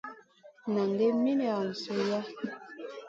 Nan 0.73 0.89
gai 0.97 1.11
min 1.23 1.39
lawn 1.49 1.69
suiʼa. 1.81 2.19